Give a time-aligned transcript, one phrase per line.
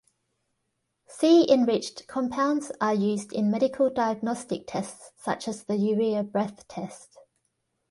[1.07, 7.19] C-enriched compounds are used in medical diagnostic tests such as the urea breath test.